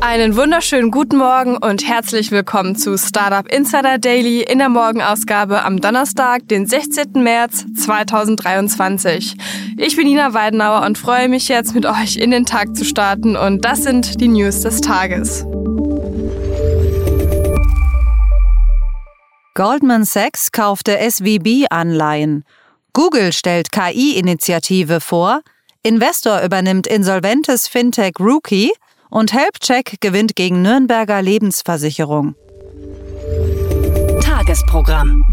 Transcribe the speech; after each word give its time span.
Einen 0.00 0.36
wunderschönen 0.36 0.92
guten 0.92 1.16
Morgen 1.16 1.56
und 1.56 1.84
herzlich 1.84 2.30
willkommen 2.30 2.76
zu 2.76 2.96
Startup 2.96 3.46
Insider 3.52 3.98
Daily 3.98 4.42
in 4.42 4.58
der 4.58 4.68
Morgenausgabe 4.68 5.64
am 5.64 5.80
Donnerstag, 5.80 6.46
den 6.46 6.66
16. 6.66 7.14
März 7.14 7.64
2023. 7.76 9.36
Ich 9.76 9.96
bin 9.96 10.06
Nina 10.06 10.34
Weidenauer 10.34 10.86
und 10.86 10.98
freue 10.98 11.28
mich 11.28 11.48
jetzt 11.48 11.74
mit 11.74 11.84
euch 11.84 12.16
in 12.16 12.30
den 12.30 12.46
Tag 12.46 12.76
zu 12.76 12.84
starten 12.84 13.36
und 13.36 13.64
das 13.64 13.82
sind 13.82 14.20
die 14.20 14.28
News 14.28 14.60
des 14.60 14.80
Tages. 14.80 15.44
Goldman 19.54 20.04
Sachs 20.04 20.52
kaufte 20.52 20.96
SVB-Anleihen. 20.96 22.44
Google 22.92 23.32
stellt 23.32 23.72
KI-Initiative 23.72 25.00
vor. 25.00 25.40
Investor 25.82 26.40
übernimmt 26.42 26.86
insolventes 26.86 27.66
Fintech 27.66 28.14
Rookie 28.20 28.70
und 29.10 29.32
HelpCheck 29.32 30.00
gewinnt 30.00 30.36
gegen 30.36 30.62
Nürnberger 30.62 31.22
Lebensversicherung. 31.22 32.34
Tagesprogramm. 34.20 35.24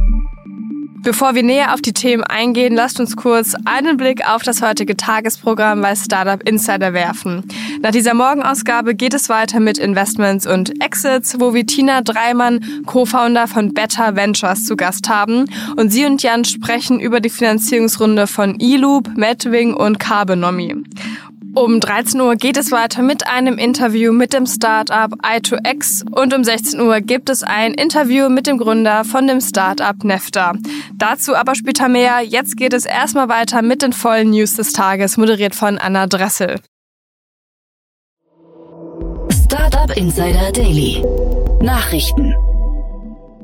Bevor 1.05 1.35
wir 1.35 1.43
näher 1.43 1.75
auf 1.75 1.81
die 1.81 1.93
Themen 1.93 2.23
eingehen, 2.23 2.73
lasst 2.73 2.99
uns 2.99 3.15
kurz 3.15 3.53
einen 3.65 3.95
Blick 3.95 4.27
auf 4.27 4.41
das 4.41 4.63
heutige 4.63 4.97
Tagesprogramm 4.97 5.79
bei 5.79 5.95
Startup 5.95 6.41
Insider 6.49 6.93
werfen. 6.93 7.43
Nach 7.83 7.91
dieser 7.91 8.15
Morgenausgabe 8.15 8.95
geht 8.95 9.13
es 9.13 9.29
weiter 9.29 9.59
mit 9.59 9.77
Investments 9.77 10.47
und 10.47 10.83
Exits, 10.83 11.39
wo 11.39 11.53
wir 11.53 11.67
Tina 11.67 12.01
Dreimann, 12.01 12.81
Co-Founder 12.87 13.47
von 13.47 13.71
Better 13.75 14.15
Ventures, 14.15 14.65
zu 14.65 14.75
Gast 14.75 15.07
haben. 15.07 15.45
Und 15.75 15.91
sie 15.91 16.05
und 16.05 16.23
Jan 16.23 16.43
sprechen 16.43 16.99
über 16.99 17.19
die 17.19 17.29
Finanzierungsrunde 17.29 18.25
von 18.25 18.59
eLoop, 18.59 19.15
Medwing 19.15 19.75
und 19.75 19.99
Carbenomy. 19.99 20.75
Um 21.57 21.79
13 21.79 22.19
Uhr 22.19 22.35
geht 22.35 22.57
es 22.57 22.73
weiter 22.73 23.01
mit 23.01 23.27
einem 23.27 23.57
Interview 23.57 24.11
mit 24.11 24.33
dem 24.33 24.45
Startup 24.45 25.09
i2X 25.23 26.03
und 26.11 26.33
um 26.33 26.43
16 26.43 26.81
Uhr 26.81 26.99
gibt 26.99 27.29
es 27.29 27.43
ein 27.43 27.73
Interview 27.73 28.27
mit 28.27 28.45
dem 28.45 28.57
Gründer 28.57 29.05
von 29.05 29.25
dem 29.25 29.39
Startup 29.39 30.03
Nefta. 30.03 30.55
Dazu 30.95 31.33
aber 31.33 31.55
später 31.55 31.87
mehr. 31.87 32.19
Jetzt 32.19 32.57
geht 32.57 32.73
es 32.73 32.85
erstmal 32.85 33.29
weiter 33.29 33.61
mit 33.61 33.83
den 33.83 33.93
vollen 33.93 34.31
News 34.31 34.55
des 34.55 34.73
Tages, 34.73 35.15
moderiert 35.15 35.55
von 35.55 35.77
Anna 35.77 36.07
Dressel. 36.07 36.59
Startup 39.31 39.95
Insider 39.95 40.51
Daily. 40.51 41.01
Nachrichten. 41.61 42.35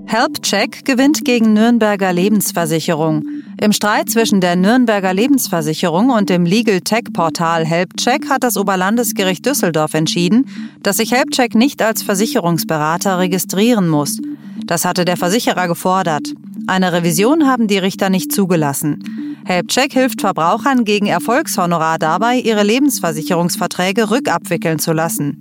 HelpCheck 0.06 0.84
gewinnt 0.84 1.24
gegen 1.24 1.54
Nürnberger 1.54 2.12
Lebensversicherung. 2.12 3.24
Im 3.64 3.74
Streit 3.74 4.10
zwischen 4.10 4.42
der 4.42 4.56
Nürnberger 4.56 5.14
Lebensversicherung 5.14 6.10
und 6.10 6.32
dem 6.32 6.46
Legal 6.46 6.82
Tech 6.82 7.04
Portal 7.14 7.64
HelpCheck 7.64 8.28
hat 8.28 8.44
das 8.44 8.58
Oberlandesgericht 8.58 9.46
Düsseldorf 9.46 9.94
entschieden, 9.94 10.48
dass 10.82 10.98
sich 10.98 11.12
HelpCheck 11.12 11.54
nicht 11.54 11.84
als 11.84 12.02
Versicherungsberater 12.02 13.20
registrieren 13.20 13.88
muss. 13.88 14.18
Das 14.66 14.84
hatte 14.84 15.06
der 15.06 15.16
Versicherer 15.16 15.68
gefordert. 15.68 16.34
Eine 16.66 16.92
Revision 16.92 17.46
haben 17.48 17.68
die 17.68 17.78
Richter 17.78 18.10
nicht 18.10 18.32
zugelassen. 18.32 19.04
HelpCheck 19.46 19.94
hilft 19.94 20.22
Verbrauchern 20.22 20.84
gegen 20.84 21.06
Erfolgshonorar 21.06 22.00
dabei, 22.00 22.38
ihre 22.40 22.64
Lebensversicherungsverträge 22.64 24.10
rückabwickeln 24.10 24.80
zu 24.80 24.92
lassen. 24.92 25.40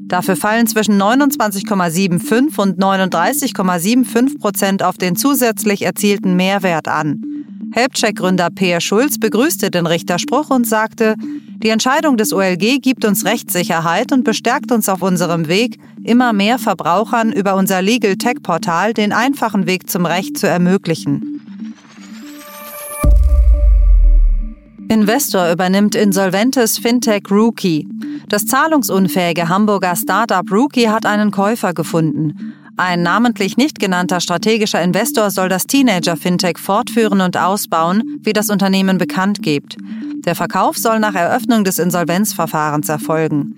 Dafür 0.00 0.36
fallen 0.36 0.66
zwischen 0.68 0.98
29,75 0.98 2.58
und 2.58 2.78
39,75 2.78 4.38
Prozent 4.38 4.82
auf 4.82 4.96
den 4.96 5.16
zusätzlich 5.16 5.82
erzielten 5.82 6.34
Mehrwert 6.34 6.88
an. 6.88 7.37
Helpcheck-Gründer 7.78 8.50
Peer 8.50 8.80
Schulz 8.80 9.20
begrüßte 9.20 9.70
den 9.70 9.86
Richterspruch 9.86 10.50
und 10.50 10.66
sagte, 10.66 11.14
die 11.62 11.68
Entscheidung 11.68 12.16
des 12.16 12.32
OLG 12.32 12.80
gibt 12.82 13.04
uns 13.04 13.24
Rechtssicherheit 13.24 14.10
und 14.10 14.24
bestärkt 14.24 14.72
uns 14.72 14.88
auf 14.88 15.00
unserem 15.00 15.46
Weg, 15.46 15.78
immer 16.02 16.32
mehr 16.32 16.58
Verbrauchern 16.58 17.30
über 17.30 17.54
unser 17.54 17.80
Legal 17.80 18.16
Tech 18.16 18.42
Portal 18.42 18.94
den 18.94 19.12
einfachen 19.12 19.68
Weg 19.68 19.88
zum 19.88 20.06
Recht 20.06 20.36
zu 20.38 20.48
ermöglichen. 20.48 21.40
Investor 24.88 25.52
übernimmt 25.52 25.94
insolventes 25.94 26.78
Fintech 26.78 27.30
Rookie. 27.30 27.86
Das 28.28 28.44
zahlungsunfähige 28.46 29.48
Hamburger 29.48 29.94
Startup 29.94 30.50
Rookie 30.50 30.88
hat 30.88 31.06
einen 31.06 31.30
Käufer 31.30 31.74
gefunden. 31.74 32.54
Ein 32.78 33.02
namentlich 33.02 33.56
nicht 33.56 33.80
genannter 33.80 34.20
strategischer 34.20 34.80
Investor 34.80 35.32
soll 35.32 35.48
das 35.48 35.66
Teenager-Fintech 35.66 36.58
fortführen 36.58 37.20
und 37.20 37.36
ausbauen, 37.36 38.20
wie 38.22 38.32
das 38.32 38.50
Unternehmen 38.50 38.98
bekannt 38.98 39.42
gibt. 39.42 39.76
Der 40.24 40.36
Verkauf 40.36 40.76
soll 40.76 41.00
nach 41.00 41.16
Eröffnung 41.16 41.64
des 41.64 41.80
Insolvenzverfahrens 41.80 42.88
erfolgen. 42.88 43.56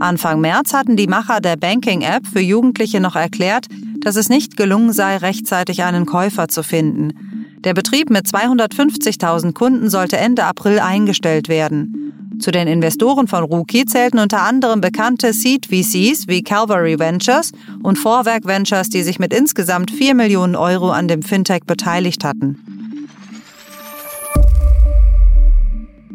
Anfang 0.00 0.40
März 0.40 0.72
hatten 0.72 0.96
die 0.96 1.06
Macher 1.06 1.42
der 1.42 1.56
Banking-App 1.56 2.26
für 2.26 2.40
Jugendliche 2.40 2.98
noch 2.98 3.14
erklärt, 3.14 3.66
dass 4.00 4.16
es 4.16 4.30
nicht 4.30 4.56
gelungen 4.56 4.94
sei, 4.94 5.18
rechtzeitig 5.18 5.82
einen 5.82 6.06
Käufer 6.06 6.48
zu 6.48 6.62
finden. 6.62 7.58
Der 7.64 7.74
Betrieb 7.74 8.08
mit 8.08 8.24
250.000 8.24 9.52
Kunden 9.52 9.90
sollte 9.90 10.16
Ende 10.16 10.44
April 10.44 10.78
eingestellt 10.78 11.48
werden. 11.48 12.21
Zu 12.42 12.50
den 12.50 12.66
Investoren 12.66 13.28
von 13.28 13.44
Rookie 13.44 13.84
zählten 13.84 14.18
unter 14.18 14.42
anderem 14.42 14.80
bekannte 14.80 15.32
Seed 15.32 15.66
VCs 15.66 16.26
wie 16.26 16.42
Calvary 16.42 16.98
Ventures 16.98 17.52
und 17.84 18.00
Vorwerk 18.00 18.44
Ventures, 18.44 18.88
die 18.88 19.04
sich 19.04 19.20
mit 19.20 19.32
insgesamt 19.32 19.92
4 19.92 20.16
Millionen 20.16 20.56
Euro 20.56 20.90
an 20.90 21.06
dem 21.06 21.22
Fintech 21.22 21.62
beteiligt 21.68 22.24
hatten. 22.24 22.58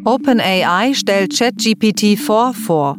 OpenAI 0.04 0.94
stellt 0.94 1.32
ChatGPT-4 1.32 2.54
vor. 2.54 2.98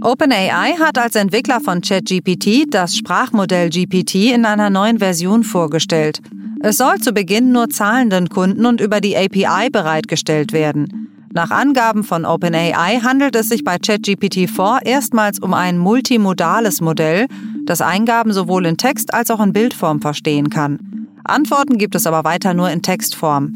OpenAI 0.00 0.76
hat 0.78 0.96
als 0.96 1.16
Entwickler 1.16 1.60
von 1.60 1.82
ChatGPT 1.82 2.64
das 2.70 2.96
Sprachmodell 2.96 3.68
GPT 3.68 4.32
in 4.32 4.46
einer 4.46 4.70
neuen 4.70 5.00
Version 5.00 5.44
vorgestellt. 5.44 6.20
Es 6.60 6.78
soll 6.78 6.98
zu 6.98 7.12
Beginn 7.12 7.52
nur 7.52 7.68
zahlenden 7.68 8.30
Kunden 8.30 8.64
und 8.64 8.80
über 8.80 9.02
die 9.02 9.18
API 9.18 9.68
bereitgestellt 9.70 10.54
werden. 10.54 11.03
Nach 11.36 11.50
Angaben 11.50 12.04
von 12.04 12.26
OpenAI 12.26 13.00
handelt 13.02 13.34
es 13.34 13.48
sich 13.48 13.64
bei 13.64 13.74
ChatGPT-4 13.74 14.86
erstmals 14.86 15.40
um 15.40 15.52
ein 15.52 15.78
multimodales 15.78 16.80
Modell, 16.80 17.26
das 17.64 17.80
Eingaben 17.80 18.32
sowohl 18.32 18.66
in 18.66 18.76
Text 18.76 19.12
als 19.12 19.32
auch 19.32 19.40
in 19.40 19.52
Bildform 19.52 20.00
verstehen 20.00 20.48
kann. 20.48 21.08
Antworten 21.24 21.76
gibt 21.76 21.96
es 21.96 22.06
aber 22.06 22.22
weiter 22.22 22.54
nur 22.54 22.70
in 22.70 22.82
Textform. 22.82 23.52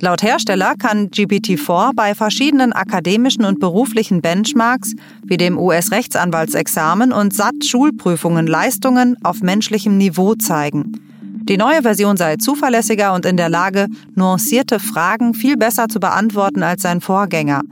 Laut 0.00 0.22
Hersteller 0.22 0.74
kann 0.78 1.10
GPT-4 1.10 1.90
bei 1.94 2.14
verschiedenen 2.14 2.72
akademischen 2.72 3.44
und 3.44 3.60
beruflichen 3.60 4.22
Benchmarks 4.22 4.94
wie 5.22 5.36
dem 5.36 5.58
US-Rechtsanwaltsexamen 5.58 7.12
und 7.12 7.34
SAT-Schulprüfungen 7.34 8.46
Leistungen 8.46 9.16
auf 9.22 9.42
menschlichem 9.42 9.98
Niveau 9.98 10.34
zeigen. 10.34 11.07
Die 11.48 11.56
neue 11.56 11.80
Version 11.80 12.18
sei 12.18 12.36
zuverlässiger 12.36 13.14
und 13.14 13.24
in 13.24 13.38
der 13.38 13.48
Lage, 13.48 13.86
nuancierte 14.14 14.78
Fragen 14.78 15.32
viel 15.32 15.56
besser 15.56 15.88
zu 15.88 15.98
beantworten 15.98 16.62
als 16.62 16.82
sein 16.82 17.00
Vorgänger. 17.00 17.62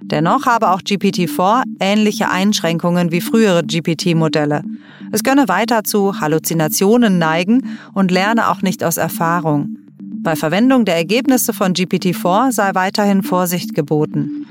Dennoch 0.00 0.46
habe 0.46 0.70
auch 0.70 0.80
GPT-4 0.80 1.64
ähnliche 1.78 2.30
Einschränkungen 2.30 3.12
wie 3.12 3.20
frühere 3.20 3.62
GPT-Modelle. 3.62 4.62
Es 5.12 5.22
könne 5.22 5.46
weiter 5.46 5.84
zu 5.84 6.18
Halluzinationen 6.18 7.18
neigen 7.18 7.78
und 7.92 8.10
lerne 8.10 8.48
auch 8.48 8.62
nicht 8.62 8.82
aus 8.82 8.96
Erfahrung. 8.96 9.76
Bei 10.00 10.34
Verwendung 10.34 10.86
der 10.86 10.96
Ergebnisse 10.96 11.52
von 11.52 11.74
GPT-4 11.74 12.52
sei 12.52 12.74
weiterhin 12.74 13.22
Vorsicht 13.22 13.74
geboten. 13.74 14.46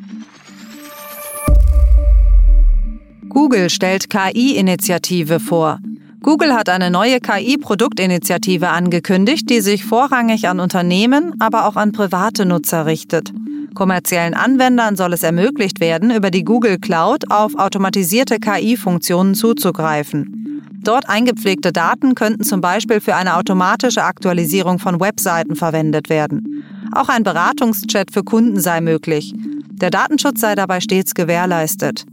Google 3.28 3.72
stellt 3.72 4.12
KI-Initiative 4.12 5.40
vor. 5.40 5.80
Google 6.22 6.54
hat 6.54 6.69
eine 6.69 6.90
neue 6.90 7.19
KI-Produktinitiative 7.19 8.69
angekündigt, 8.69 9.50
die 9.50 9.62
sich 9.62 9.86
vorrangig 9.86 10.50
an 10.50 10.60
Unternehmen, 10.60 11.36
aber 11.40 11.68
auch 11.68 11.75
an 11.75 11.92
private 11.92 12.46
Nutzer 12.46 12.86
richtet. 12.86 13.31
Kommerziellen 13.75 14.34
Anwendern 14.34 14.96
soll 14.96 15.14
es 15.14 15.22
ermöglicht 15.22 15.80
werden, 15.80 16.10
über 16.10 16.31
die 16.31 16.44
Google 16.44 16.80
Cloud 16.80 17.30
auf 17.30 17.56
automatisierte 17.56 18.40
KI-Funktionen 18.40 19.36
zuzugreifen. 19.36 20.64
Dort 20.84 21.08
eingepflegte 21.08 21.72
Daten 21.72 22.16
könnten 22.16 22.44
zum 22.44 22.62
Beispiel 22.62 23.00
für 23.00 23.16
eine 23.16 23.36
automatische 23.36 24.04
Aktualisierung 24.04 24.80
von 24.80 25.00
Webseiten 25.00 25.56
verwendet 25.56 26.10
werden. 26.10 26.63
Auch 26.94 27.10
ein 27.10 27.24
Beratungschat 27.24 28.12
für 28.12 28.24
Kunden 28.24 28.60
sei 28.60 28.81
möglich. 28.81 29.34
Der 29.70 29.92
Datenschutz 29.92 30.42
sei 30.42 30.56
dabei 30.56 30.80
stets 30.80 31.13
gewährleistet. 31.13 32.06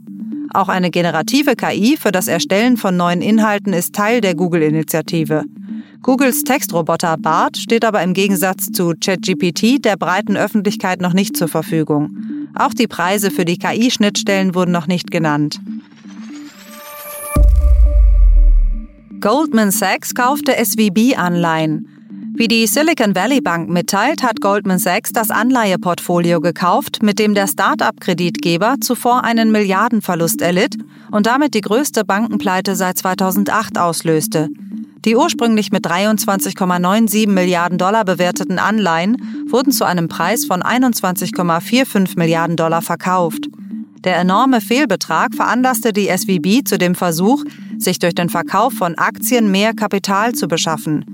Auch 0.54 0.68
eine 0.68 0.92
generative 0.92 1.56
KI 1.56 1.96
für 1.96 2.12
das 2.12 2.28
Erstellen 2.28 2.76
von 2.76 2.96
neuen 2.96 3.22
Inhalten 3.22 3.72
ist 3.72 3.92
Teil 3.92 4.20
der 4.20 4.36
Google-Initiative. 4.36 5.42
Googles 6.00 6.44
Textroboter 6.44 7.16
BART 7.16 7.56
steht 7.56 7.84
aber 7.84 8.00
im 8.04 8.14
Gegensatz 8.14 8.66
zu 8.66 8.92
ChatGPT 9.00 9.84
der 9.84 9.96
breiten 9.96 10.36
Öffentlichkeit 10.36 11.00
noch 11.00 11.12
nicht 11.12 11.36
zur 11.36 11.48
Verfügung. 11.48 12.48
Auch 12.54 12.72
die 12.72 12.86
Preise 12.86 13.32
für 13.32 13.44
die 13.44 13.58
KI-Schnittstellen 13.58 14.54
wurden 14.54 14.70
noch 14.70 14.86
nicht 14.86 15.10
genannt. 15.10 15.58
Goldman 19.20 19.72
Sachs 19.72 20.14
kaufte 20.14 20.52
SVB-Anleihen. 20.52 21.93
Wie 22.36 22.48
die 22.48 22.66
Silicon 22.66 23.14
Valley 23.14 23.40
Bank 23.40 23.68
mitteilt, 23.68 24.24
hat 24.24 24.40
Goldman 24.40 24.80
Sachs 24.80 25.12
das 25.12 25.30
Anleiheportfolio 25.30 26.40
gekauft, 26.40 27.00
mit 27.00 27.20
dem 27.20 27.32
der 27.32 27.46
Start-up-Kreditgeber 27.46 28.74
zuvor 28.80 29.22
einen 29.22 29.52
Milliardenverlust 29.52 30.42
erlitt 30.42 30.76
und 31.12 31.26
damit 31.26 31.54
die 31.54 31.60
größte 31.60 32.04
Bankenpleite 32.04 32.74
seit 32.74 32.98
2008 32.98 33.78
auslöste. 33.78 34.48
Die 35.04 35.14
ursprünglich 35.14 35.70
mit 35.70 35.86
23,97 35.86 37.28
Milliarden 37.28 37.78
Dollar 37.78 38.04
bewerteten 38.04 38.58
Anleihen 38.58 39.46
wurden 39.48 39.70
zu 39.70 39.84
einem 39.84 40.08
Preis 40.08 40.44
von 40.44 40.60
21,45 40.60 42.18
Milliarden 42.18 42.56
Dollar 42.56 42.82
verkauft. 42.82 43.46
Der 44.02 44.16
enorme 44.16 44.60
Fehlbetrag 44.60 45.36
veranlasste 45.36 45.92
die 45.92 46.08
SVB 46.08 46.66
zu 46.66 46.78
dem 46.78 46.96
Versuch, 46.96 47.44
sich 47.78 48.00
durch 48.00 48.16
den 48.16 48.28
Verkauf 48.28 48.72
von 48.72 48.96
Aktien 48.96 49.52
mehr 49.52 49.72
Kapital 49.72 50.32
zu 50.32 50.48
beschaffen. 50.48 51.13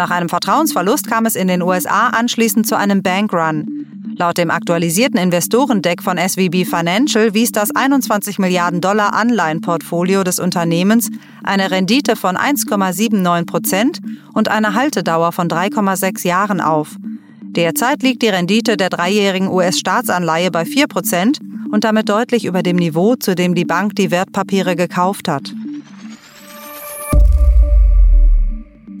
Nach 0.00 0.10
einem 0.10 0.30
Vertrauensverlust 0.30 1.08
kam 1.08 1.26
es 1.26 1.36
in 1.36 1.46
den 1.46 1.60
USA 1.60 2.06
anschließend 2.06 2.66
zu 2.66 2.74
einem 2.74 3.02
Bankrun. 3.02 3.84
Laut 4.16 4.38
dem 4.38 4.50
aktualisierten 4.50 5.20
Investorendeck 5.20 6.02
von 6.02 6.16
SVB 6.16 6.64
Financial 6.64 7.34
wies 7.34 7.52
das 7.52 7.70
21 7.70 8.38
Milliarden 8.38 8.80
Dollar 8.80 9.12
Anleihenportfolio 9.12 10.24
des 10.24 10.38
Unternehmens 10.38 11.10
eine 11.44 11.70
Rendite 11.70 12.16
von 12.16 12.38
1,79 12.38 13.44
Prozent 13.44 13.98
und 14.32 14.48
eine 14.48 14.72
Haltedauer 14.72 15.32
von 15.32 15.48
3,6 15.48 16.26
Jahren 16.26 16.62
auf. 16.62 16.96
Derzeit 17.42 18.02
liegt 18.02 18.22
die 18.22 18.28
Rendite 18.28 18.78
der 18.78 18.88
dreijährigen 18.88 19.48
US-Staatsanleihe 19.48 20.50
bei 20.50 20.64
4 20.64 20.86
Prozent 20.86 21.40
und 21.70 21.84
damit 21.84 22.08
deutlich 22.08 22.46
über 22.46 22.62
dem 22.62 22.76
Niveau, 22.76 23.16
zu 23.16 23.34
dem 23.34 23.54
die 23.54 23.66
Bank 23.66 23.96
die 23.96 24.10
Wertpapiere 24.10 24.76
gekauft 24.76 25.28
hat. 25.28 25.52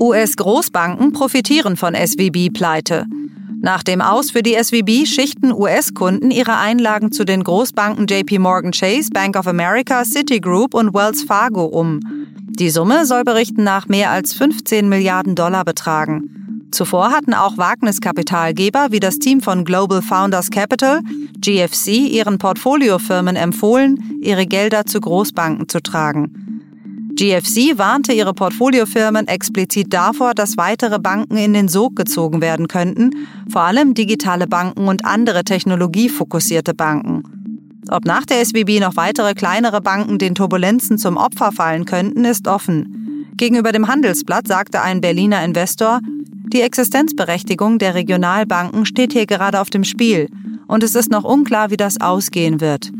US-Großbanken 0.00 1.12
profitieren 1.12 1.76
von 1.76 1.94
SVB-Pleite. 1.94 3.04
Nach 3.60 3.82
dem 3.82 4.00
Aus 4.00 4.30
für 4.30 4.42
die 4.42 4.54
SVB 4.54 5.06
schichten 5.06 5.52
US-Kunden 5.52 6.30
ihre 6.30 6.56
Einlagen 6.56 7.12
zu 7.12 7.24
den 7.24 7.44
Großbanken 7.44 8.06
JP 8.06 8.38
Morgan 8.38 8.70
Chase, 8.72 9.10
Bank 9.12 9.36
of 9.36 9.46
America, 9.46 10.02
Citigroup 10.04 10.72
und 10.72 10.94
Wells 10.94 11.22
Fargo 11.22 11.66
um. 11.66 12.00
Die 12.48 12.70
Summe 12.70 13.04
soll 13.04 13.24
berichten 13.24 13.62
nach 13.62 13.88
mehr 13.88 14.10
als 14.10 14.32
15 14.32 14.88
Milliarden 14.88 15.34
Dollar 15.34 15.66
betragen. 15.66 16.68
Zuvor 16.70 17.10
hatten 17.10 17.34
auch 17.34 17.58
Wagniskapitalgeber 17.58 18.92
wie 18.92 19.00
das 19.00 19.18
Team 19.18 19.42
von 19.42 19.66
Global 19.66 20.00
Founders 20.00 20.50
Capital, 20.50 21.00
GFC, 21.38 21.88
ihren 21.88 22.38
Portfoliofirmen 22.38 23.36
empfohlen, 23.36 24.18
ihre 24.22 24.46
Gelder 24.46 24.86
zu 24.86 25.00
Großbanken 25.00 25.68
zu 25.68 25.82
tragen. 25.82 26.49
GFC 27.20 27.76
warnte 27.76 28.14
ihre 28.14 28.32
Portfoliofirmen 28.32 29.28
explizit 29.28 29.92
davor, 29.92 30.32
dass 30.32 30.56
weitere 30.56 30.98
Banken 30.98 31.36
in 31.36 31.52
den 31.52 31.68
Sog 31.68 31.94
gezogen 31.94 32.40
werden 32.40 32.66
könnten, 32.66 33.10
vor 33.52 33.60
allem 33.60 33.92
digitale 33.92 34.46
Banken 34.46 34.88
und 34.88 35.04
andere 35.04 35.44
technologiefokussierte 35.44 36.72
Banken. 36.72 37.82
Ob 37.90 38.06
nach 38.06 38.24
der 38.24 38.42
SWB 38.42 38.80
noch 38.80 38.96
weitere 38.96 39.34
kleinere 39.34 39.82
Banken 39.82 40.16
den 40.16 40.34
Turbulenzen 40.34 40.96
zum 40.96 41.18
Opfer 41.18 41.52
fallen 41.52 41.84
könnten, 41.84 42.24
ist 42.24 42.48
offen. 42.48 43.26
Gegenüber 43.36 43.72
dem 43.72 43.86
Handelsblatt 43.86 44.48
sagte 44.48 44.80
ein 44.80 45.02
Berliner 45.02 45.44
Investor, 45.44 46.00
die 46.54 46.62
Existenzberechtigung 46.62 47.78
der 47.78 47.94
Regionalbanken 47.94 48.86
steht 48.86 49.12
hier 49.12 49.26
gerade 49.26 49.60
auf 49.60 49.68
dem 49.68 49.84
Spiel 49.84 50.30
und 50.68 50.82
es 50.82 50.94
ist 50.94 51.10
noch 51.10 51.24
unklar, 51.24 51.70
wie 51.70 51.76
das 51.76 52.00
ausgehen 52.00 52.62
wird. 52.62 52.90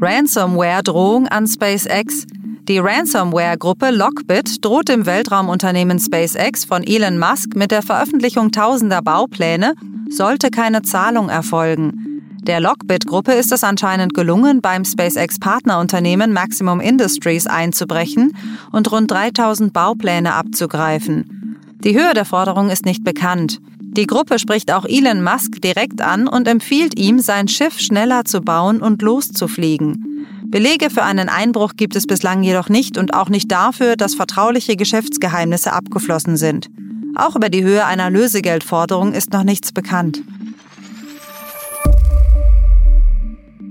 Ransomware-Drohung 0.00 1.28
an 1.28 1.46
SpaceX. 1.46 2.24
Die 2.68 2.78
Ransomware-Gruppe 2.78 3.90
Lockbit 3.90 4.64
droht 4.64 4.88
dem 4.88 5.04
Weltraumunternehmen 5.04 5.98
SpaceX 5.98 6.64
von 6.64 6.82
Elon 6.82 7.18
Musk 7.18 7.54
mit 7.54 7.70
der 7.70 7.82
Veröffentlichung 7.82 8.50
tausender 8.50 9.02
Baupläne, 9.02 9.74
sollte 10.08 10.50
keine 10.50 10.80
Zahlung 10.80 11.28
erfolgen. 11.28 12.22
Der 12.44 12.60
Lockbit-Gruppe 12.60 13.32
ist 13.32 13.52
es 13.52 13.62
anscheinend 13.62 14.14
gelungen, 14.14 14.62
beim 14.62 14.86
SpaceX-Partnerunternehmen 14.86 16.32
Maximum 16.32 16.80
Industries 16.80 17.46
einzubrechen 17.46 18.34
und 18.72 18.90
rund 18.90 19.10
3000 19.10 19.74
Baupläne 19.74 20.32
abzugreifen. 20.32 21.58
Die 21.84 21.94
Höhe 21.94 22.14
der 22.14 22.24
Forderung 22.24 22.70
ist 22.70 22.86
nicht 22.86 23.04
bekannt. 23.04 23.60
Die 23.92 24.06
Gruppe 24.06 24.38
spricht 24.38 24.70
auch 24.70 24.84
Elon 24.84 25.20
Musk 25.20 25.60
direkt 25.60 26.00
an 26.00 26.28
und 26.28 26.46
empfiehlt 26.46 26.96
ihm, 26.96 27.18
sein 27.18 27.48
Schiff 27.48 27.80
schneller 27.80 28.24
zu 28.24 28.40
bauen 28.40 28.80
und 28.80 29.02
loszufliegen. 29.02 30.26
Belege 30.46 30.90
für 30.90 31.02
einen 31.02 31.28
Einbruch 31.28 31.72
gibt 31.76 31.96
es 31.96 32.06
bislang 32.06 32.44
jedoch 32.44 32.68
nicht 32.68 32.98
und 32.98 33.14
auch 33.14 33.28
nicht 33.28 33.50
dafür, 33.50 33.96
dass 33.96 34.14
vertrauliche 34.14 34.76
Geschäftsgeheimnisse 34.76 35.72
abgeflossen 35.72 36.36
sind. 36.36 36.68
Auch 37.16 37.34
über 37.34 37.48
die 37.48 37.64
Höhe 37.64 37.84
einer 37.84 38.10
Lösegeldforderung 38.10 39.12
ist 39.12 39.32
noch 39.32 39.42
nichts 39.42 39.72
bekannt. 39.72 40.22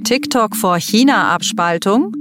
TikTok 0.04 0.58
vor 0.58 0.80
China-Abspaltung? 0.80 2.14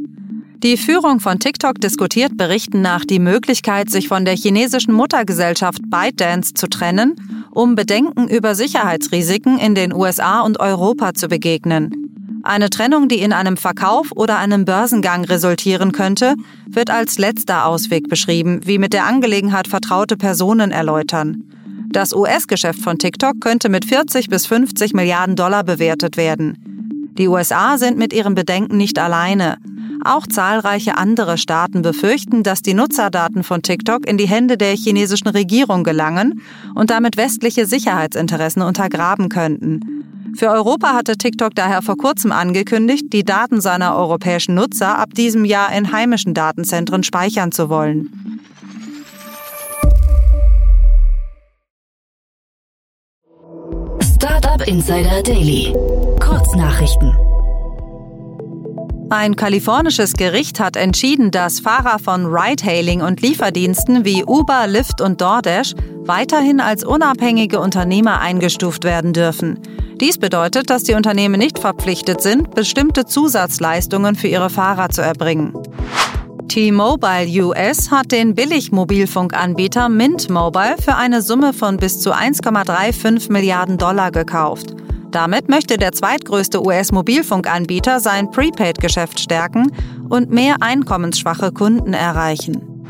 Die 0.62 0.76
Führung 0.76 1.18
von 1.18 1.40
TikTok 1.40 1.80
diskutiert 1.80 2.36
Berichten 2.36 2.80
nach 2.80 3.04
die 3.04 3.20
Möglichkeit, 3.20 3.90
sich 3.90 4.06
von 4.06 4.24
der 4.24 4.36
chinesischen 4.36 4.92
Muttergesellschaft 4.92 5.82
ByteDance 5.88 6.54
zu 6.54 6.68
trennen 6.68 7.16
um 7.58 7.74
Bedenken 7.74 8.28
über 8.28 8.54
Sicherheitsrisiken 8.54 9.58
in 9.58 9.74
den 9.74 9.92
USA 9.92 10.42
und 10.42 10.60
Europa 10.60 11.14
zu 11.14 11.26
begegnen. 11.26 11.90
Eine 12.44 12.70
Trennung, 12.70 13.08
die 13.08 13.18
in 13.18 13.32
einem 13.32 13.56
Verkauf 13.56 14.12
oder 14.14 14.38
einem 14.38 14.64
Börsengang 14.64 15.24
resultieren 15.24 15.90
könnte, 15.90 16.36
wird 16.68 16.88
als 16.88 17.18
letzter 17.18 17.66
Ausweg 17.66 18.08
beschrieben, 18.08 18.60
wie 18.64 18.78
mit 18.78 18.92
der 18.92 19.06
Angelegenheit 19.06 19.66
vertraute 19.66 20.16
Personen 20.16 20.70
erläutern. 20.70 21.42
Das 21.90 22.14
US-Geschäft 22.14 22.80
von 22.80 22.96
TikTok 22.96 23.40
könnte 23.40 23.68
mit 23.68 23.84
40 23.84 24.28
bis 24.28 24.46
50 24.46 24.94
Milliarden 24.94 25.34
Dollar 25.34 25.64
bewertet 25.64 26.16
werden. 26.16 27.10
Die 27.18 27.26
USA 27.26 27.76
sind 27.76 27.98
mit 27.98 28.12
ihren 28.12 28.36
Bedenken 28.36 28.76
nicht 28.76 29.00
alleine. 29.00 29.58
Auch 30.04 30.26
zahlreiche 30.26 30.96
andere 30.96 31.38
Staaten 31.38 31.82
befürchten, 31.82 32.42
dass 32.42 32.62
die 32.62 32.74
Nutzerdaten 32.74 33.42
von 33.42 33.62
TikTok 33.62 34.06
in 34.06 34.18
die 34.18 34.28
Hände 34.28 34.56
der 34.56 34.74
chinesischen 34.76 35.28
Regierung 35.28 35.84
gelangen 35.84 36.40
und 36.74 36.90
damit 36.90 37.16
westliche 37.16 37.66
Sicherheitsinteressen 37.66 38.62
untergraben 38.62 39.28
könnten. 39.28 39.98
Für 40.36 40.50
Europa 40.50 40.94
hatte 40.94 41.16
TikTok 41.16 41.54
daher 41.54 41.82
vor 41.82 41.96
kurzem 41.96 42.32
angekündigt, 42.32 43.06
die 43.12 43.24
Daten 43.24 43.60
seiner 43.60 43.96
europäischen 43.96 44.54
Nutzer 44.54 44.98
ab 44.98 45.14
diesem 45.14 45.44
Jahr 45.44 45.72
in 45.72 45.90
heimischen 45.90 46.34
Datenzentren 46.34 47.02
speichern 47.02 47.50
zu 47.50 47.68
wollen. 47.68 48.40
Startup 54.00 54.66
Insider 54.66 55.22
Daily. 55.22 55.74
Kurznachrichten. 56.20 57.14
Ein 59.10 59.36
kalifornisches 59.36 60.12
Gericht 60.12 60.60
hat 60.60 60.76
entschieden, 60.76 61.30
dass 61.30 61.60
Fahrer 61.60 61.98
von 61.98 62.26
Ride-Hailing 62.26 63.00
und 63.00 63.22
Lieferdiensten 63.22 64.04
wie 64.04 64.22
Uber, 64.22 64.66
Lyft 64.66 65.00
und 65.00 65.22
DoorDash 65.22 65.74
weiterhin 66.04 66.60
als 66.60 66.84
unabhängige 66.84 67.58
Unternehmer 67.58 68.20
eingestuft 68.20 68.84
werden 68.84 69.14
dürfen. 69.14 69.60
Dies 69.98 70.18
bedeutet, 70.18 70.68
dass 70.68 70.82
die 70.82 70.92
Unternehmen 70.92 71.38
nicht 71.38 71.58
verpflichtet 71.58 72.20
sind, 72.20 72.54
bestimmte 72.54 73.06
Zusatzleistungen 73.06 74.14
für 74.14 74.28
ihre 74.28 74.50
Fahrer 74.50 74.90
zu 74.90 75.00
erbringen. 75.00 75.54
T-Mobile 76.48 77.44
US 77.44 77.90
hat 77.90 78.12
den 78.12 78.34
Billigmobilfunkanbieter 78.34 79.88
Mint 79.88 80.28
Mobile 80.28 80.76
für 80.82 80.96
eine 80.96 81.22
Summe 81.22 81.54
von 81.54 81.78
bis 81.78 81.98
zu 82.00 82.12
1,35 82.12 83.32
Milliarden 83.32 83.78
Dollar 83.78 84.10
gekauft. 84.10 84.74
Damit 85.10 85.48
möchte 85.48 85.78
der 85.78 85.92
zweitgrößte 85.92 86.64
US-Mobilfunkanbieter 86.64 88.00
sein 88.00 88.30
Prepaid-Geschäft 88.30 89.20
stärken 89.20 89.72
und 90.08 90.30
mehr 90.30 90.56
einkommensschwache 90.60 91.52
Kunden 91.52 91.94
erreichen. 91.94 92.84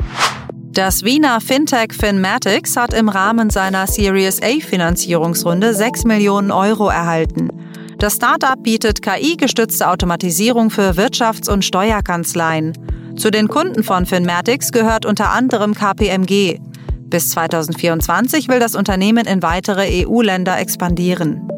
Das 0.72 1.04
Wiener 1.04 1.40
Fintech 1.40 1.92
Finmatics 1.92 2.76
hat 2.76 2.92
im 2.92 3.08
Rahmen 3.08 3.50
seiner 3.50 3.86
Series 3.86 4.40
A 4.42 4.60
Finanzierungsrunde 4.60 5.74
6 5.74 6.04
Millionen 6.04 6.50
Euro 6.50 6.88
erhalten. 6.88 7.50
Das 7.98 8.14
Startup 8.14 8.62
bietet 8.62 9.02
KI-gestützte 9.02 9.88
Automatisierung 9.88 10.70
für 10.70 10.92
Wirtschafts- 10.92 11.50
und 11.50 11.64
Steuerkanzleien. 11.64 12.74
Zu 13.16 13.30
den 13.30 13.48
Kunden 13.48 13.82
von 13.82 14.06
Finmatics 14.06 14.70
gehört 14.70 15.04
unter 15.04 15.30
anderem 15.30 15.74
KPMG. 15.74 16.60
Bis 17.06 17.30
2024 17.30 18.48
will 18.48 18.60
das 18.60 18.76
Unternehmen 18.76 19.26
in 19.26 19.42
weitere 19.42 20.06
EU-Länder 20.06 20.60
expandieren. 20.60 21.48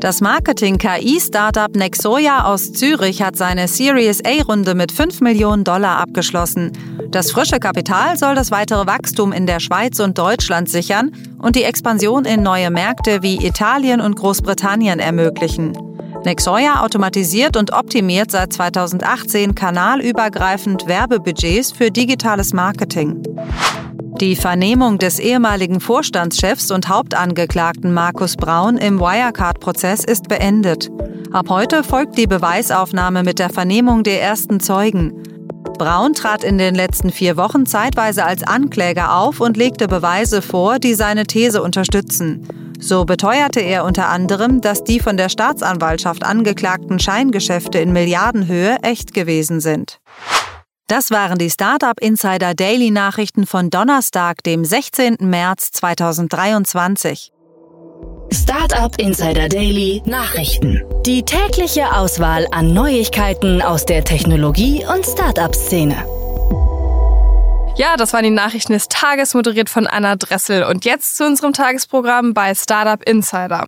Das 0.00 0.20
Marketing-KI-Startup 0.20 1.74
Nexoya 1.74 2.44
aus 2.44 2.72
Zürich 2.72 3.20
hat 3.20 3.34
seine 3.34 3.66
Series 3.66 4.22
A-Runde 4.24 4.76
mit 4.76 4.92
5 4.92 5.20
Millionen 5.20 5.64
Dollar 5.64 5.98
abgeschlossen. 5.98 6.70
Das 7.10 7.32
frische 7.32 7.58
Kapital 7.58 8.16
soll 8.16 8.36
das 8.36 8.52
weitere 8.52 8.86
Wachstum 8.86 9.32
in 9.32 9.46
der 9.46 9.58
Schweiz 9.58 9.98
und 9.98 10.16
Deutschland 10.16 10.68
sichern 10.68 11.10
und 11.42 11.56
die 11.56 11.64
Expansion 11.64 12.26
in 12.26 12.44
neue 12.44 12.70
Märkte 12.70 13.22
wie 13.22 13.44
Italien 13.44 14.00
und 14.00 14.14
Großbritannien 14.14 15.00
ermöglichen. 15.00 15.76
Nexoya 16.24 16.84
automatisiert 16.84 17.56
und 17.56 17.72
optimiert 17.72 18.30
seit 18.30 18.52
2018 18.52 19.56
kanalübergreifend 19.56 20.86
Werbebudgets 20.86 21.72
für 21.72 21.90
digitales 21.90 22.52
Marketing. 22.52 23.20
Die 24.20 24.34
Vernehmung 24.34 24.98
des 24.98 25.20
ehemaligen 25.20 25.78
Vorstandschefs 25.78 26.72
und 26.72 26.88
Hauptangeklagten 26.88 27.92
Markus 27.92 28.34
Braun 28.34 28.76
im 28.76 28.98
Wirecard-Prozess 28.98 30.02
ist 30.04 30.26
beendet. 30.26 30.90
Ab 31.30 31.46
heute 31.50 31.84
folgt 31.84 32.18
die 32.18 32.26
Beweisaufnahme 32.26 33.22
mit 33.22 33.38
der 33.38 33.48
Vernehmung 33.48 34.02
der 34.02 34.20
ersten 34.20 34.58
Zeugen. 34.58 35.12
Braun 35.78 36.14
trat 36.14 36.42
in 36.42 36.58
den 36.58 36.74
letzten 36.74 37.10
vier 37.10 37.36
Wochen 37.36 37.64
zeitweise 37.64 38.24
als 38.24 38.42
Ankläger 38.42 39.16
auf 39.16 39.40
und 39.40 39.56
legte 39.56 39.86
Beweise 39.86 40.42
vor, 40.42 40.80
die 40.80 40.94
seine 40.94 41.24
These 41.24 41.62
unterstützen. 41.62 42.74
So 42.80 43.04
beteuerte 43.04 43.60
er 43.60 43.84
unter 43.84 44.08
anderem, 44.08 44.60
dass 44.60 44.82
die 44.82 44.98
von 44.98 45.16
der 45.16 45.28
Staatsanwaltschaft 45.28 46.24
angeklagten 46.24 46.98
Scheingeschäfte 46.98 47.78
in 47.78 47.92
Milliardenhöhe 47.92 48.78
echt 48.82 49.14
gewesen 49.14 49.60
sind. 49.60 50.00
Das 50.88 51.10
waren 51.10 51.36
die 51.36 51.50
Startup 51.50 52.00
Insider 52.00 52.54
Daily 52.54 52.90
Nachrichten 52.90 53.46
von 53.46 53.68
Donnerstag, 53.68 54.42
dem 54.42 54.64
16. 54.64 55.18
März 55.20 55.70
2023. 55.72 57.30
Startup 58.32 58.98
Insider 58.98 59.50
Daily 59.50 60.02
Nachrichten. 60.06 60.82
Die 61.04 61.22
tägliche 61.22 61.94
Auswahl 61.94 62.46
an 62.52 62.72
Neuigkeiten 62.72 63.60
aus 63.60 63.84
der 63.84 64.02
Technologie- 64.02 64.82
und 64.86 65.04
Startup-Szene. 65.04 65.94
Ja, 67.76 67.98
das 67.98 68.14
waren 68.14 68.24
die 68.24 68.30
Nachrichten 68.30 68.72
des 68.72 68.88
Tages, 68.88 69.34
moderiert 69.34 69.68
von 69.68 69.86
Anna 69.86 70.16
Dressel. 70.16 70.64
Und 70.64 70.86
jetzt 70.86 71.18
zu 71.18 71.26
unserem 71.26 71.52
Tagesprogramm 71.52 72.32
bei 72.32 72.54
Startup 72.54 73.02
Insider. 73.06 73.66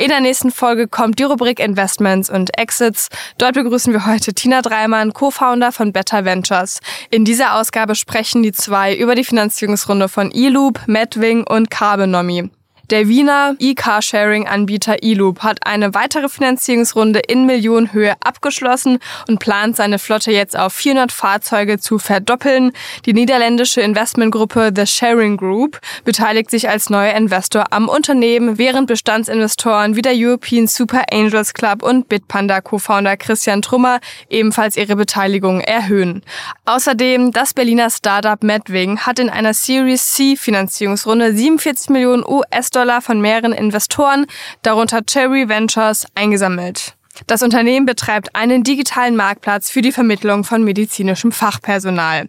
In 0.00 0.10
der 0.10 0.20
nächsten 0.20 0.52
Folge 0.52 0.86
kommt 0.86 1.18
die 1.18 1.24
Rubrik 1.24 1.58
Investments 1.58 2.30
und 2.30 2.56
Exits. 2.56 3.08
Dort 3.36 3.54
begrüßen 3.54 3.92
wir 3.92 4.06
heute 4.06 4.32
Tina 4.32 4.62
Dreimann, 4.62 5.12
Co-Founder 5.12 5.72
von 5.72 5.92
Better 5.92 6.24
Ventures. 6.24 6.78
In 7.10 7.24
dieser 7.24 7.56
Ausgabe 7.56 7.96
sprechen 7.96 8.44
die 8.44 8.52
zwei 8.52 8.94
über 8.94 9.16
die 9.16 9.24
Finanzierungsrunde 9.24 10.08
von 10.08 10.30
eLoop, 10.30 10.86
Medwing 10.86 11.42
und 11.42 11.72
Carbonomy. 11.72 12.48
Der 12.90 13.06
Wiener 13.06 13.54
E-Carsharing-Anbieter 13.58 15.02
eLoop 15.02 15.40
hat 15.40 15.58
eine 15.66 15.92
weitere 15.92 16.30
Finanzierungsrunde 16.30 17.18
in 17.18 17.44
Millionenhöhe 17.44 18.14
abgeschlossen 18.20 18.98
und 19.28 19.40
plant 19.40 19.76
seine 19.76 19.98
Flotte 19.98 20.32
jetzt 20.32 20.58
auf 20.58 20.72
400 20.72 21.12
Fahrzeuge 21.12 21.78
zu 21.78 21.98
verdoppeln. 21.98 22.72
Die 23.04 23.12
niederländische 23.12 23.82
Investmentgruppe 23.82 24.72
The 24.74 24.86
Sharing 24.86 25.36
Group 25.36 25.78
beteiligt 26.04 26.50
sich 26.50 26.70
als 26.70 26.88
neuer 26.88 27.12
Investor 27.12 27.66
am 27.74 27.90
Unternehmen, 27.90 28.56
während 28.56 28.86
Bestandsinvestoren 28.86 29.94
wie 29.94 30.02
der 30.02 30.14
European 30.14 30.66
Super 30.66 31.02
Angels 31.12 31.52
Club 31.52 31.82
und 31.82 32.08
Bitpanda 32.08 32.62
Co-Founder 32.62 33.18
Christian 33.18 33.60
Trummer 33.60 34.00
ebenfalls 34.30 34.78
ihre 34.78 34.96
Beteiligung 34.96 35.60
erhöhen. 35.60 36.22
Außerdem 36.64 37.32
das 37.32 37.52
Berliner 37.52 37.90
Startup 37.90 38.42
Medwing 38.42 39.00
hat 39.00 39.18
in 39.18 39.28
einer 39.28 39.52
Series 39.52 40.14
C 40.14 40.36
Finanzierungsrunde 40.36 41.34
47 41.34 41.90
Millionen 41.90 42.24
US-Dollar 42.26 42.77
US-Dollar 42.78 43.02
von 43.02 43.20
mehreren 43.20 43.52
Investoren, 43.52 44.26
darunter 44.62 45.04
Cherry 45.04 45.48
Ventures, 45.48 46.06
eingesammelt. 46.14 46.94
Das 47.26 47.42
Unternehmen 47.42 47.86
betreibt 47.86 48.36
einen 48.36 48.62
digitalen 48.62 49.16
Marktplatz 49.16 49.68
für 49.68 49.82
die 49.82 49.90
Vermittlung 49.90 50.44
von 50.44 50.62
medizinischem 50.62 51.32
Fachpersonal. 51.32 52.28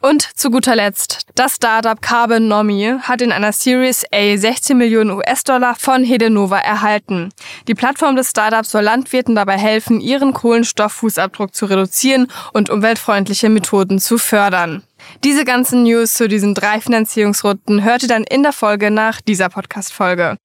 Und 0.00 0.22
zu 0.36 0.50
guter 0.50 0.74
Letzt, 0.74 1.26
das 1.36 1.56
Startup 1.56 2.00
Carbon 2.00 2.48
Nomi 2.48 2.96
hat 3.02 3.22
in 3.22 3.30
einer 3.30 3.52
Series 3.52 4.04
A 4.12 4.36
16 4.36 4.76
Millionen 4.76 5.10
US-Dollar 5.10 5.76
von 5.76 6.02
Hedenova 6.02 6.58
erhalten. 6.58 7.30
Die 7.68 7.74
Plattform 7.74 8.16
des 8.16 8.30
Startups 8.30 8.72
soll 8.72 8.82
Landwirten 8.82 9.36
dabei 9.36 9.58
helfen, 9.58 10.00
ihren 10.00 10.32
Kohlenstofffußabdruck 10.32 11.54
zu 11.54 11.66
reduzieren 11.66 12.26
und 12.52 12.70
umweltfreundliche 12.70 13.48
Methoden 13.48 14.00
zu 14.00 14.18
fördern. 14.18 14.82
Diese 15.24 15.44
ganzen 15.44 15.82
News 15.82 16.14
zu 16.14 16.28
diesen 16.28 16.54
drei 16.54 16.80
Finanzierungsrunden 16.80 17.84
hört 17.84 18.02
ihr 18.02 18.08
dann 18.08 18.24
in 18.24 18.42
der 18.42 18.52
Folge 18.52 18.90
nach 18.90 19.20
dieser 19.20 19.48
Podcast-Folge. 19.48 20.36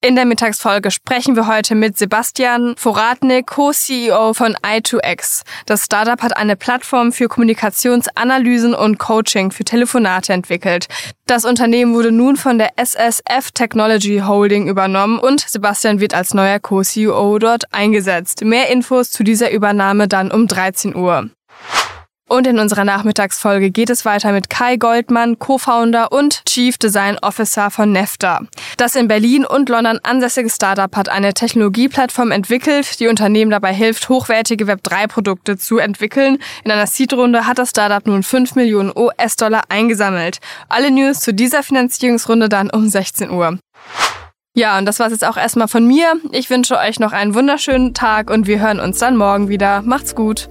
In 0.00 0.14
der 0.14 0.26
Mittagsfolge 0.26 0.92
sprechen 0.92 1.34
wir 1.34 1.48
heute 1.48 1.74
mit 1.74 1.98
Sebastian 1.98 2.76
Voratnik, 2.78 3.48
Co-CEO 3.48 4.32
von 4.32 4.54
i2X. 4.54 5.42
Das 5.66 5.86
Startup 5.86 6.22
hat 6.22 6.36
eine 6.36 6.54
Plattform 6.54 7.10
für 7.10 7.26
Kommunikationsanalysen 7.26 8.74
und 8.74 8.98
Coaching 8.98 9.50
für 9.50 9.64
Telefonate 9.64 10.32
entwickelt. 10.32 10.86
Das 11.26 11.44
Unternehmen 11.44 11.94
wurde 11.94 12.12
nun 12.12 12.36
von 12.36 12.58
der 12.58 12.78
SSF 12.78 13.50
Technology 13.52 14.22
Holding 14.24 14.68
übernommen 14.68 15.18
und 15.18 15.40
Sebastian 15.40 15.98
wird 15.98 16.14
als 16.14 16.32
neuer 16.32 16.60
Co-CEO 16.60 17.40
dort 17.40 17.74
eingesetzt. 17.74 18.44
Mehr 18.44 18.70
Infos 18.70 19.10
zu 19.10 19.24
dieser 19.24 19.50
Übernahme 19.50 20.06
dann 20.06 20.30
um 20.30 20.46
13 20.46 20.94
Uhr. 20.94 21.28
Und 22.28 22.46
in 22.46 22.58
unserer 22.58 22.84
Nachmittagsfolge 22.84 23.70
geht 23.70 23.88
es 23.88 24.04
weiter 24.04 24.32
mit 24.32 24.50
Kai 24.50 24.76
Goldmann, 24.76 25.38
Co-Founder 25.38 26.12
und 26.12 26.44
Chief 26.44 26.76
Design 26.76 27.18
Officer 27.22 27.70
von 27.70 27.90
Nefta. 27.90 28.42
Das 28.76 28.94
in 28.94 29.08
Berlin 29.08 29.46
und 29.46 29.70
London 29.70 29.98
ansässige 30.02 30.50
Startup 30.50 30.94
hat 30.94 31.08
eine 31.08 31.32
Technologieplattform 31.32 32.30
entwickelt, 32.30 33.00
die 33.00 33.08
Unternehmen 33.08 33.50
dabei 33.50 33.72
hilft, 33.72 34.10
hochwertige 34.10 34.66
Web3-Produkte 34.66 35.56
zu 35.56 35.78
entwickeln. 35.78 36.38
In 36.64 36.70
einer 36.70 36.86
Seed-Runde 36.86 37.46
hat 37.46 37.58
das 37.58 37.70
Startup 37.70 38.06
nun 38.06 38.22
5 38.22 38.54
Millionen 38.56 38.92
US-Dollar 38.94 39.62
eingesammelt. 39.70 40.38
Alle 40.68 40.90
News 40.90 41.20
zu 41.20 41.32
dieser 41.32 41.62
Finanzierungsrunde 41.62 42.50
dann 42.50 42.68
um 42.68 42.88
16 42.88 43.30
Uhr. 43.30 43.58
Ja, 44.54 44.76
und 44.76 44.86
das 44.86 44.98
war's 44.98 45.12
jetzt 45.12 45.24
auch 45.24 45.36
erstmal 45.36 45.68
von 45.68 45.86
mir. 45.86 46.14
Ich 46.32 46.50
wünsche 46.50 46.76
euch 46.76 46.98
noch 47.00 47.12
einen 47.12 47.34
wunderschönen 47.34 47.94
Tag 47.94 48.30
und 48.30 48.46
wir 48.46 48.60
hören 48.60 48.80
uns 48.80 48.98
dann 48.98 49.16
morgen 49.16 49.48
wieder. 49.48 49.82
Macht's 49.82 50.14
gut. 50.14 50.48